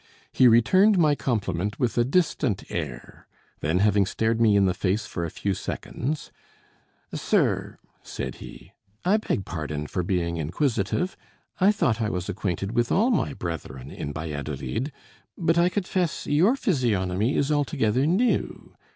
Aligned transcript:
He 0.31 0.47
returned 0.47 0.97
my 0.97 1.13
compliment 1.13 1.79
with 1.79 1.95
a 1.95 2.03
distant 2.03 2.63
air; 2.71 3.27
then, 3.59 3.77
having 3.77 4.07
stared 4.07 4.41
me 4.41 4.55
in 4.55 4.65
the 4.65 4.73
face 4.73 5.05
for 5.05 5.23
a 5.23 5.29
few 5.29 5.53
seconds, 5.53 6.31
"Sir," 7.13 7.77
said 8.01 8.33
he, 8.37 8.71
"I 9.05 9.17
beg 9.17 9.45
pardon 9.45 9.85
for 9.85 10.01
being 10.01 10.37
inquisitive; 10.37 11.15
I 11.59 11.71
thought 11.71 12.01
I 12.01 12.09
was 12.09 12.27
acquainted 12.29 12.71
with 12.71 12.91
all 12.91 13.11
my 13.11 13.33
brethren 13.35 13.91
in 13.91 14.11
Valladolid, 14.11 14.91
but 15.37 15.59
I 15.59 15.69
confess 15.69 16.25
your 16.25 16.55
physiognomy 16.55 17.35
is 17.37 17.51
altogether 17.51 18.07
new. 18.07 18.73